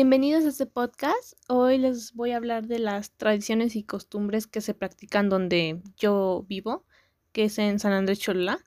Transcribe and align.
Bienvenidos 0.00 0.44
a 0.44 0.50
este 0.50 0.64
podcast. 0.64 1.32
Hoy 1.48 1.76
les 1.76 2.12
voy 2.14 2.30
a 2.30 2.36
hablar 2.36 2.68
de 2.68 2.78
las 2.78 3.10
tradiciones 3.16 3.74
y 3.74 3.82
costumbres 3.82 4.46
que 4.46 4.60
se 4.60 4.72
practican 4.72 5.28
donde 5.28 5.82
yo 5.96 6.46
vivo, 6.48 6.86
que 7.32 7.46
es 7.46 7.58
en 7.58 7.80
San 7.80 7.90
Andrés 7.90 8.20
Cholula. 8.20 8.60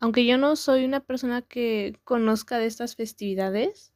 Aunque 0.00 0.24
yo 0.24 0.38
no 0.38 0.56
soy 0.56 0.86
una 0.86 1.00
persona 1.00 1.42
que 1.42 2.00
conozca 2.04 2.56
de 2.56 2.64
estas 2.64 2.96
festividades, 2.96 3.92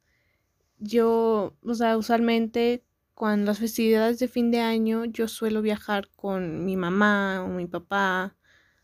yo, 0.77 1.57
o 1.63 1.75
sea, 1.75 1.97
usualmente 1.97 2.85
cuando 3.15 3.53
las 3.53 3.59
festividades 3.59 4.19
de 4.19 4.29
fin 4.29 4.51
de 4.51 4.61
año 4.61 5.07
yo 5.07 5.29
suelo 5.29 5.63
viajar 5.63 6.11
con 6.15 6.67
mi 6.67 6.77
mamá 6.77 7.43
o 7.43 7.49
mi 7.49 7.69
papá 7.69 8.37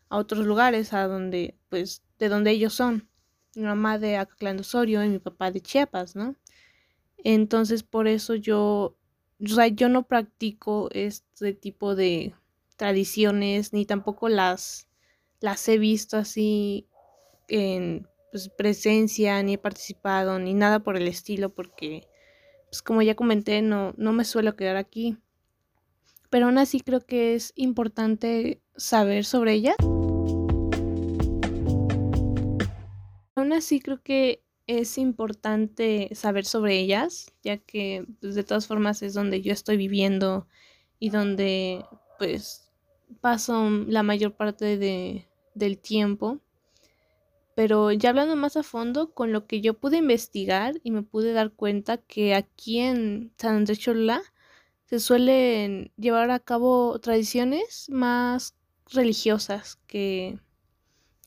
a 0.09 0.17
otros 0.17 0.47
lugares, 0.47 0.93
a 0.93 1.05
donde, 1.05 1.59
pues, 1.69 2.01
de 2.17 2.29
donde 2.29 2.49
ellos 2.49 2.73
son. 2.73 3.07
Mi 3.53 3.61
mamá 3.61 3.99
de 3.99 4.17
Acatlán 4.17 4.61
Osorio 4.61 5.03
y 5.03 5.09
mi 5.09 5.19
papá 5.19 5.51
de 5.51 5.61
Chiapas, 5.61 6.15
¿no? 6.15 6.35
Entonces, 7.29 7.83
por 7.83 8.07
eso 8.07 8.35
yo, 8.35 8.95
o 9.43 9.47
sea, 9.47 9.67
yo 9.67 9.89
no 9.89 10.07
practico 10.07 10.87
este 10.93 11.51
tipo 11.51 11.93
de 11.93 12.33
tradiciones, 12.77 13.73
ni 13.73 13.85
tampoco 13.85 14.29
las, 14.29 14.87
las 15.41 15.67
he 15.67 15.77
visto 15.77 16.15
así 16.15 16.87
en 17.49 18.07
pues, 18.31 18.47
presencia, 18.47 19.43
ni 19.43 19.55
he 19.55 19.57
participado, 19.57 20.39
ni 20.39 20.53
nada 20.53 20.79
por 20.79 20.95
el 20.95 21.05
estilo, 21.09 21.49
porque, 21.53 22.07
pues 22.69 22.81
como 22.81 23.01
ya 23.01 23.13
comenté, 23.15 23.61
no, 23.61 23.93
no 23.97 24.13
me 24.13 24.23
suelo 24.23 24.55
quedar 24.55 24.77
aquí. 24.77 25.17
Pero 26.29 26.45
aún 26.45 26.57
así 26.57 26.79
creo 26.79 27.01
que 27.01 27.35
es 27.35 27.51
importante 27.57 28.61
saber 28.77 29.25
sobre 29.25 29.51
ella. 29.51 29.75
Aún 33.35 33.51
así 33.51 33.81
creo 33.81 34.01
que 34.01 34.46
es 34.67 34.97
importante 34.97 36.09
saber 36.13 36.45
sobre 36.45 36.79
ellas, 36.79 37.33
ya 37.43 37.57
que 37.57 38.05
pues, 38.19 38.35
de 38.35 38.43
todas 38.43 38.67
formas 38.67 39.01
es 39.01 39.13
donde 39.13 39.41
yo 39.41 39.53
estoy 39.53 39.77
viviendo 39.77 40.47
y 40.99 41.09
donde 41.09 41.85
pues 42.19 42.69
paso 43.21 43.69
la 43.87 44.03
mayor 44.03 44.35
parte 44.35 44.77
de, 44.77 45.27
del 45.55 45.79
tiempo. 45.79 46.39
Pero 47.55 47.91
ya 47.91 48.09
hablando 48.11 48.35
más 48.35 48.57
a 48.57 48.63
fondo, 48.63 49.13
con 49.13 49.31
lo 49.31 49.47
que 49.47 49.61
yo 49.61 49.73
pude 49.73 49.97
investigar 49.97 50.79
y 50.83 50.91
me 50.91 51.01
pude 51.01 51.33
dar 51.33 51.51
cuenta 51.51 51.97
que 51.97 52.35
aquí 52.35 52.79
en 52.79 53.33
San 53.37 53.55
Andrés 53.55 53.79
Cholula 53.79 54.21
se 54.85 54.99
suelen 54.99 55.91
llevar 55.97 56.29
a 56.31 56.39
cabo 56.39 56.99
tradiciones 56.99 57.89
más 57.89 58.55
religiosas 58.87 59.77
que, 59.87 60.39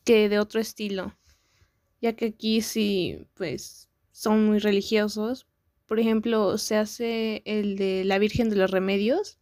que 0.05 0.29
de 0.29 0.39
otro 0.39 0.61
estilo 0.61 1.15
ya 2.01 2.15
que 2.15 2.27
aquí 2.27 2.61
sí, 2.63 3.27
pues 3.35 3.89
son 4.13 4.47
muy 4.47 4.59
religiosos. 4.59 5.47
Por 5.87 6.01
ejemplo, 6.01 6.59
se 6.59 6.77
hace 6.77 7.43
el 7.45 7.77
de 7.77 8.05
la 8.05 8.19
Virgen 8.19 8.51
de 8.51 8.57
los 8.57 8.71
Remedios, 8.71 9.39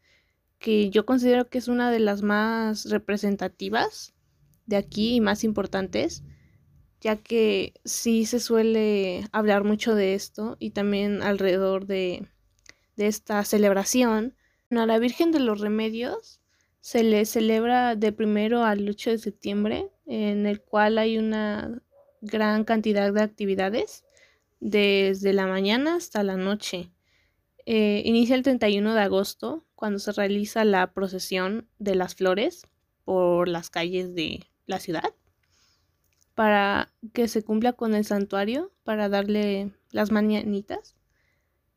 que 0.59 0.91
yo 0.91 1.07
considero 1.07 1.49
que 1.49 1.59
es 1.59 1.69
una 1.69 1.91
de 1.91 2.01
las 2.01 2.23
más 2.23 2.91
representativas 2.91 4.15
de 4.67 4.77
aquí 4.77 5.17
y 5.17 5.21
más 5.21 5.45
importantes, 5.45 6.23
ya 7.01 7.17
que 7.17 7.75
sí 7.85 8.27
se 8.27 8.41
suele 8.41 9.29
hablar 9.33 9.65
mucho 9.65 9.95
de 9.95 10.15
esto 10.15 10.57
y 10.59 10.71
también 10.71 11.23
alrededor 11.23 11.87
de, 11.87 12.27
de 12.97 13.07
esta 13.07 13.45
celebración. 13.45 14.35
a 14.71 14.87
la 14.87 14.99
Virgen 14.99 15.33
de 15.33 15.41
los 15.41 15.61
Remedios 15.61 16.41
se 16.81 17.03
le 17.03 17.25
celebra 17.25 17.95
de 17.97 18.13
primero 18.13 18.65
al 18.65 18.89
8 18.89 19.11
de 19.11 19.19
septiembre, 19.19 19.89
en 20.07 20.47
el 20.47 20.61
cual 20.61 20.99
hay 20.99 21.19
una 21.19 21.83
gran 22.21 22.65
cantidad 22.65 23.13
de 23.13 23.23
actividades 23.23 24.05
desde 24.61 25.33
la 25.33 25.47
mañana 25.47 25.97
hasta 25.97 26.23
la 26.23 26.37
noche. 26.37 26.91
Eh, 27.67 28.03
inicia 28.05 28.35
el 28.35 28.43
31 28.43 28.95
de 28.95 29.01
agosto 29.01 29.67
cuando 29.75 29.99
se 29.99 30.13
realiza 30.13 30.65
la 30.65 30.93
procesión 30.93 31.69
de 31.79 31.95
las 31.95 32.15
flores 32.15 32.67
por 33.05 33.49
las 33.49 33.71
calles 33.71 34.15
de 34.15 34.47
la 34.67 34.81
ciudad 34.81 35.15
para 36.39 36.93
que 37.13 37.27
se 37.27 37.43
cumpla 37.43 37.73
con 37.73 37.97
el 37.97 38.05
santuario 38.05 38.73
para 38.85 39.09
darle 39.09 39.73
las 39.91 40.13
mañanitas. 40.13 40.95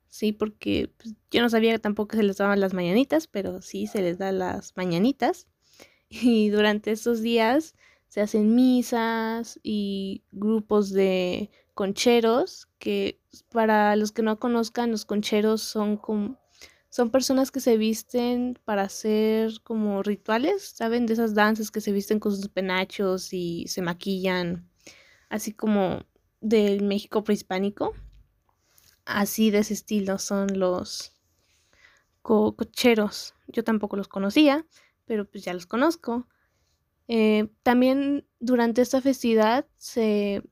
Sí, 0.09 0.33
porque 0.33 0.93
pues, 0.97 1.15
yo 1.31 1.41
no 1.41 1.49
sabía 1.49 1.71
que 1.71 1.79
tampoco 1.79 2.15
se 2.15 2.21
les 2.21 2.37
daban 2.37 2.59
las 2.59 2.75
mañanitas, 2.75 3.25
pero 3.25 3.63
sí 3.63 3.87
se 3.87 4.03
les 4.03 4.19
da 4.19 4.31
las 4.31 4.77
mañanitas. 4.77 5.47
Y 6.11 6.49
durante 6.49 6.91
estos 6.91 7.21
días 7.21 7.73
se 8.11 8.19
hacen 8.19 8.53
misas 8.55 9.57
y 9.63 10.25
grupos 10.33 10.91
de 10.91 11.49
concheros, 11.73 12.67
que 12.77 13.21
para 13.53 13.95
los 13.95 14.11
que 14.11 14.21
no 14.21 14.37
conozcan, 14.37 14.91
los 14.91 15.05
concheros 15.05 15.61
son 15.61 15.95
como 15.95 16.37
son 16.89 17.09
personas 17.09 17.51
que 17.51 17.61
se 17.61 17.77
visten 17.77 18.59
para 18.65 18.81
hacer 18.81 19.61
como 19.63 20.03
rituales, 20.03 20.73
¿saben? 20.75 21.05
De 21.05 21.13
esas 21.13 21.35
danzas 21.35 21.71
que 21.71 21.79
se 21.79 21.93
visten 21.93 22.19
con 22.19 22.35
sus 22.35 22.49
penachos 22.49 23.31
y 23.31 23.65
se 23.69 23.81
maquillan, 23.81 24.69
así 25.29 25.53
como 25.53 26.03
del 26.41 26.83
México 26.83 27.23
prehispánico. 27.23 27.93
Así 29.05 29.51
de 29.51 29.59
ese 29.59 29.73
estilo 29.73 30.17
son 30.17 30.59
los 30.59 31.13
cocheros. 32.21 33.35
Yo 33.47 33.63
tampoco 33.63 33.95
los 33.95 34.09
conocía, 34.09 34.65
pero 35.05 35.23
pues 35.23 35.45
ya 35.45 35.53
los 35.53 35.65
conozco. 35.65 36.27
Eh, 37.13 37.49
también 37.63 38.25
durante 38.39 38.81
esta 38.81 39.01
festividad 39.01 39.67
se, 39.75 40.43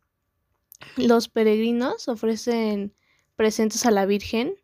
los 0.97 1.29
peregrinos 1.29 2.09
ofrecen 2.09 2.93
presentes 3.37 3.85
a 3.85 3.91
la 3.91 4.05
Virgen 4.05 4.55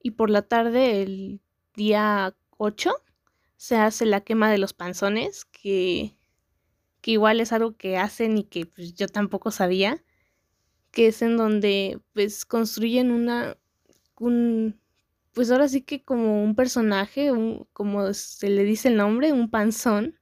y 0.00 0.12
por 0.12 0.30
la 0.30 0.42
tarde, 0.42 1.02
el 1.02 1.40
día 1.74 2.36
8, 2.58 2.92
se 3.56 3.74
hace 3.74 4.06
la 4.06 4.20
quema 4.20 4.48
de 4.48 4.58
los 4.58 4.74
panzones, 4.74 5.44
que, 5.46 6.16
que 7.00 7.10
igual 7.10 7.40
es 7.40 7.52
algo 7.52 7.76
que 7.76 7.96
hacen 7.96 8.38
y 8.38 8.44
que 8.44 8.66
pues, 8.66 8.94
yo 8.94 9.08
tampoco 9.08 9.50
sabía, 9.50 10.04
que 10.92 11.08
es 11.08 11.20
en 11.20 11.36
donde 11.36 12.00
pues 12.12 12.44
construyen 12.44 13.10
una, 13.10 13.56
un, 14.20 14.80
pues 15.32 15.50
ahora 15.50 15.66
sí 15.66 15.82
que 15.82 16.04
como 16.04 16.44
un 16.44 16.54
personaje, 16.54 17.32
un, 17.32 17.66
como 17.72 18.14
se 18.14 18.50
le 18.50 18.62
dice 18.62 18.86
el 18.86 18.96
nombre, 18.98 19.32
un 19.32 19.50
panzón, 19.50 20.16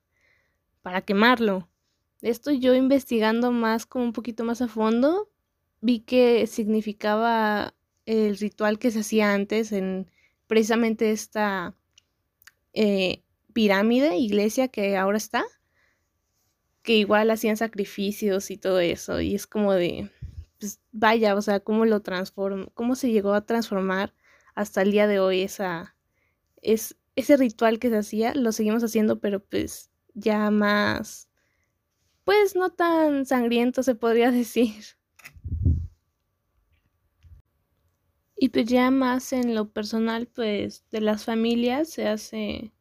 para 0.83 1.03
quemarlo. 1.03 1.69
Esto 2.21 2.51
yo 2.53 2.75
investigando 2.75 3.51
más, 3.51 3.87
como 3.87 4.05
un 4.05 4.13
poquito 4.13 4.45
más 4.45 4.63
a 4.63 4.69
fondo, 4.69 5.29
vi 5.81 6.01
que 6.01 6.47
significaba 6.47 7.75
el 8.07 8.37
ritual 8.37 8.79
que 8.79 8.91
se 8.91 9.01
hacía 9.01 9.33
antes 9.33 9.73
en 9.73 10.11
precisamente 10.47 11.13
esta 11.13 11.75
eh, 12.73 13.23
pirámide, 13.53 14.17
iglesia 14.17 14.69
que 14.69 14.97
ahora 14.97 15.19
está, 15.19 15.45
que 16.83 16.97
igual 16.97 17.31
hacían 17.31 17.57
sacrificios 17.57 18.51
y 18.51 18.57
todo 18.57 18.81
eso, 18.81 19.21
y 19.21 19.35
es 19.35 19.47
como 19.47 19.73
de, 19.73 20.11
pues 20.59 20.81
vaya, 20.91 21.35
o 21.35 21.43
sea, 21.43 21.61
cómo 21.61 21.85
lo 21.85 22.01
transformó, 22.01 22.71
cómo 22.75 22.97
se 22.97 23.11
llegó 23.11 23.35
a 23.35 23.47
transformar 23.47 24.15
hasta 24.55 24.83
el 24.83 24.93
día 24.93 25.07
de 25.07 25.21
hoy 25.21 25.43
esa, 25.43 25.97
es, 26.61 26.97
ese 27.17 27.37
ritual 27.37 27.79
que 27.79 27.91
se 27.91 27.99
hacía, 27.99 28.35
lo 28.35 28.53
seguimos 28.53 28.83
haciendo, 28.83 29.21
pero 29.21 29.45
pues 29.45 29.92
ya 30.15 30.51
más, 30.51 31.29
pues 32.25 32.57
no 32.57 32.71
tan 32.71 33.27
sangriento 33.27 33.83
se 33.83 33.95
podría 33.95 34.31
decir. 34.33 34.85
Y 38.37 38.49
pues 38.49 38.67
ya 38.67 38.91
más 38.91 39.33
en 39.33 39.55
lo 39.55 39.73
personal, 39.73 40.27
pues 40.27 40.85
de 40.91 41.01
las 41.01 41.25
familias 41.25 41.89
se 41.89 42.09
hace 42.09 42.73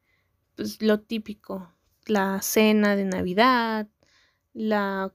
pues 0.56 0.82
lo 0.82 1.02
típico, 1.02 1.72
la 2.08 2.42
cena 2.42 2.96
de 2.96 3.06
Navidad, 3.06 3.88
la, 4.54 5.14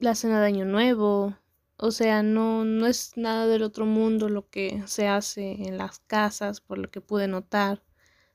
la 0.00 0.14
cena 0.16 0.40
de 0.40 0.46
Año 0.48 0.64
Nuevo, 0.64 1.36
o 1.80 1.92
sea, 1.92 2.24
no, 2.24 2.64
no 2.64 2.86
es 2.86 3.12
nada 3.16 3.46
del 3.46 3.62
otro 3.62 3.86
mundo 3.86 4.28
lo 4.28 4.48
que 4.50 4.82
se 4.86 5.06
hace 5.06 5.52
en 5.68 5.78
las 5.78 6.00
casas, 6.00 6.60
por 6.60 6.78
lo 6.78 6.90
que 6.90 7.00
pude 7.00 7.28
notar. 7.28 7.84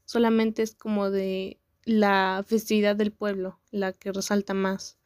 Solamente 0.05 0.61
es 0.63 0.75
como 0.75 1.09
de 1.11 1.59
la 1.85 2.43
festividad 2.45 2.95
del 2.95 3.11
pueblo, 3.11 3.59
la 3.71 3.93
que 3.93 4.11
resalta 4.11 4.53
más. 4.53 4.97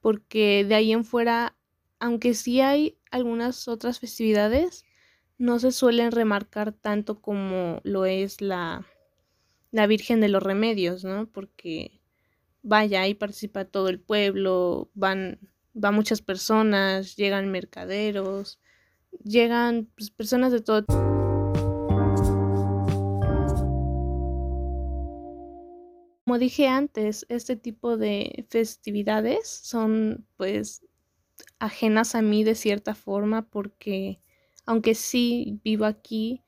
Porque 0.00 0.64
de 0.64 0.74
ahí 0.74 0.92
en 0.92 1.04
fuera, 1.04 1.56
aunque 1.98 2.34
sí 2.34 2.60
hay 2.60 2.98
algunas 3.10 3.68
otras 3.68 4.00
festividades, 4.00 4.84
no 5.38 5.58
se 5.58 5.72
suelen 5.72 6.12
remarcar 6.12 6.72
tanto 6.72 7.20
como 7.20 7.80
lo 7.84 8.04
es 8.04 8.40
la, 8.40 8.86
la 9.70 9.86
Virgen 9.86 10.20
de 10.20 10.28
los 10.28 10.42
Remedios, 10.42 11.04
¿no? 11.04 11.26
Porque 11.26 12.00
vaya, 12.62 13.02
ahí 13.02 13.14
participa 13.14 13.64
todo 13.64 13.88
el 13.88 14.00
pueblo, 14.00 14.90
van, 14.94 15.38
van 15.72 15.94
muchas 15.94 16.22
personas, 16.22 17.16
llegan 17.16 17.50
mercaderos, 17.50 18.60
llegan 19.22 19.88
pues, 19.96 20.10
personas 20.10 20.52
de 20.52 20.60
todo 20.60 20.84
Como 26.24 26.38
dije 26.38 26.68
antes, 26.68 27.26
este 27.28 27.54
tipo 27.54 27.98
de 27.98 28.46
festividades 28.48 29.46
son 29.46 30.26
pues 30.38 30.82
ajenas 31.58 32.14
a 32.14 32.22
mí 32.22 32.44
de 32.44 32.54
cierta 32.54 32.94
forma 32.94 33.42
porque 33.50 34.20
aunque 34.64 34.94
sí 34.94 35.60
vivo 35.62 35.84
aquí, 35.84 36.42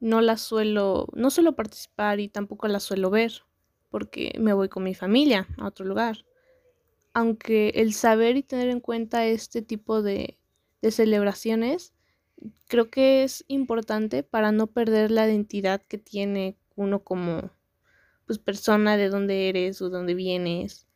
no 0.00 0.20
la 0.20 0.36
suelo, 0.36 1.06
no 1.14 1.30
suelo 1.30 1.54
participar 1.54 2.18
y 2.18 2.28
tampoco 2.28 2.66
la 2.66 2.80
suelo 2.80 3.10
ver, 3.10 3.42
porque 3.88 4.32
me 4.40 4.52
voy 4.52 4.68
con 4.68 4.82
mi 4.82 4.94
familia 4.94 5.46
a 5.58 5.66
otro 5.68 5.84
lugar. 5.84 6.24
Aunque 7.12 7.68
el 7.76 7.92
saber 7.92 8.36
y 8.36 8.42
tener 8.42 8.68
en 8.68 8.80
cuenta 8.80 9.26
este 9.26 9.62
tipo 9.62 10.02
de 10.02 10.38
celebraciones, 10.82 11.92
creo 12.66 12.90
que 12.90 13.22
es 13.22 13.44
importante 13.46 14.24
para 14.24 14.50
no 14.50 14.66
perder 14.66 15.12
la 15.12 15.26
identidad 15.28 15.82
que 15.82 15.98
tiene 15.98 16.56
uno 16.74 17.04
como 17.04 17.50
pues 18.30 18.38
persona 18.38 18.96
de 18.96 19.08
dónde 19.08 19.48
eres 19.48 19.82
o 19.82 19.90
dónde 19.90 20.14
vienes. 20.14 20.86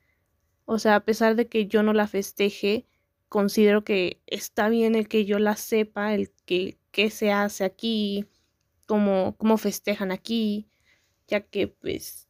O 0.66 0.78
sea, 0.78 0.94
a 0.94 1.04
pesar 1.04 1.34
de 1.34 1.48
que 1.48 1.66
yo 1.66 1.82
no 1.82 1.92
la 1.92 2.06
festeje, 2.06 2.86
considero 3.28 3.82
que 3.82 4.22
está 4.28 4.68
bien 4.68 4.94
el 4.94 5.08
que 5.08 5.24
yo 5.24 5.40
la 5.40 5.56
sepa, 5.56 6.14
el 6.14 6.30
que 6.46 6.78
qué 6.92 7.10
se 7.10 7.32
hace 7.32 7.64
aquí, 7.64 8.28
cómo, 8.86 9.34
cómo 9.36 9.58
festejan 9.58 10.12
aquí, 10.12 10.68
ya 11.26 11.40
que 11.40 11.66
pues 11.66 12.28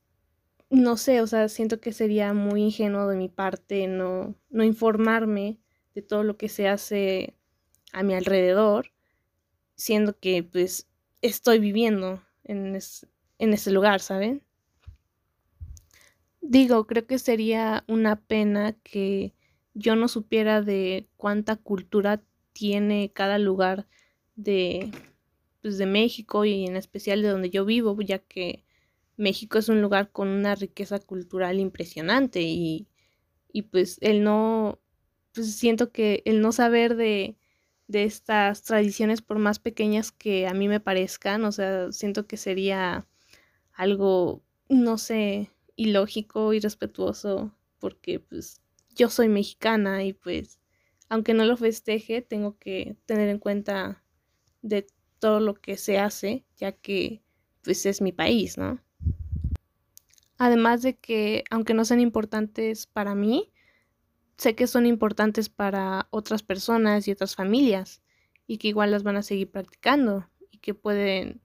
no 0.70 0.96
sé, 0.96 1.20
o 1.20 1.26
sea, 1.26 1.50
siento 1.50 1.80
que 1.80 1.92
sería 1.92 2.32
muy 2.32 2.62
ingenuo 2.62 3.06
de 3.06 3.18
mi 3.18 3.28
parte 3.28 3.86
no, 3.88 4.34
no 4.48 4.64
informarme 4.64 5.60
de 5.94 6.00
todo 6.00 6.24
lo 6.24 6.38
que 6.38 6.48
se 6.48 6.66
hace 6.66 7.36
a 7.92 8.02
mi 8.02 8.14
alrededor, 8.14 8.90
siendo 9.76 10.18
que 10.18 10.42
pues 10.44 10.88
estoy 11.20 11.58
viviendo 11.58 12.22
en, 12.44 12.78
en 13.38 13.52
ese 13.52 13.70
lugar, 13.70 14.00
¿saben? 14.00 14.43
Digo, 16.46 16.86
creo 16.86 17.06
que 17.06 17.18
sería 17.18 17.84
una 17.88 18.16
pena 18.20 18.74
que 18.82 19.32
yo 19.72 19.96
no 19.96 20.08
supiera 20.08 20.60
de 20.60 21.08
cuánta 21.16 21.56
cultura 21.56 22.22
tiene 22.52 23.10
cada 23.14 23.38
lugar 23.38 23.86
de, 24.36 24.90
pues, 25.62 25.78
de 25.78 25.86
México 25.86 26.44
y 26.44 26.66
en 26.66 26.76
especial 26.76 27.22
de 27.22 27.28
donde 27.28 27.48
yo 27.48 27.64
vivo, 27.64 27.98
ya 28.02 28.18
que 28.18 28.62
México 29.16 29.56
es 29.58 29.70
un 29.70 29.80
lugar 29.80 30.12
con 30.12 30.28
una 30.28 30.54
riqueza 30.54 30.98
cultural 30.98 31.60
impresionante 31.60 32.42
y, 32.42 32.88
y 33.52 33.62
pues 33.62 33.98
el 34.02 34.22
no, 34.22 34.80
pues 35.34 35.56
siento 35.56 35.92
que 35.92 36.22
el 36.26 36.42
no 36.42 36.52
saber 36.52 36.96
de, 36.96 37.38
de 37.88 38.04
estas 38.04 38.64
tradiciones 38.64 39.22
por 39.22 39.38
más 39.38 39.60
pequeñas 39.60 40.12
que 40.12 40.46
a 40.46 40.52
mí 40.54 40.68
me 40.68 40.80
parezcan, 40.80 41.44
o 41.46 41.52
sea, 41.52 41.90
siento 41.92 42.26
que 42.26 42.36
sería 42.36 43.06
algo, 43.72 44.42
no 44.68 44.98
sé, 44.98 45.50
ilógico, 45.76 46.52
irrespetuoso, 46.52 47.54
porque 47.78 48.20
pues 48.20 48.60
yo 48.94 49.08
soy 49.08 49.28
mexicana 49.28 50.04
y 50.04 50.12
pues 50.12 50.60
aunque 51.08 51.34
no 51.34 51.44
lo 51.44 51.56
festeje, 51.56 52.22
tengo 52.22 52.58
que 52.58 52.96
tener 53.06 53.28
en 53.28 53.38
cuenta 53.38 54.02
de 54.62 54.86
todo 55.18 55.40
lo 55.40 55.54
que 55.54 55.76
se 55.76 55.98
hace, 55.98 56.44
ya 56.56 56.72
que 56.72 57.22
pues 57.62 57.86
es 57.86 58.00
mi 58.00 58.12
país, 58.12 58.58
¿no? 58.58 58.80
Además 60.38 60.82
de 60.82 60.96
que 60.96 61.44
aunque 61.50 61.74
no 61.74 61.84
sean 61.84 62.00
importantes 62.00 62.86
para 62.86 63.14
mí, 63.14 63.52
sé 64.36 64.54
que 64.54 64.66
son 64.66 64.86
importantes 64.86 65.48
para 65.48 66.08
otras 66.10 66.42
personas 66.42 67.06
y 67.06 67.12
otras 67.12 67.36
familias 67.36 68.02
y 68.46 68.58
que 68.58 68.68
igual 68.68 68.90
las 68.90 69.02
van 69.02 69.16
a 69.16 69.22
seguir 69.22 69.50
practicando 69.50 70.28
y 70.50 70.58
que 70.58 70.74
pueden 70.74 71.40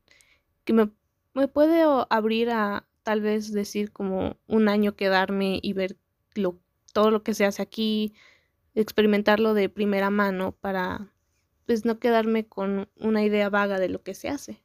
que 0.66 0.74
me, 0.74 0.92
me 1.34 1.48
puede 1.48 1.84
abrir 2.10 2.50
a 2.50 2.89
tal 3.04 3.22
vez 3.22 3.52
decir 3.52 3.92
como 3.92 4.38
un 4.48 4.70
año 4.70 4.96
quedarme 4.96 5.60
y 5.62 5.74
ver 5.74 5.98
lo 6.36 6.60
todo 6.94 7.12
lo 7.12 7.24
que 7.24 7.34
se 7.34 7.46
hace 7.46 7.62
aquí, 7.62 8.14
experimentarlo 8.76 9.54
de 9.54 9.70
primera 9.70 10.10
mano 10.10 10.54
para 10.54 11.12
pues 11.66 11.86
no 11.86 12.00
quedarme 12.00 12.48
con 12.48 12.90
una 12.96 13.24
idea 13.24 13.50
vaga 13.50 13.80
de 13.80 13.90
lo 13.90 14.02
que 14.04 14.16
se 14.16 14.30
hace. 14.30 14.64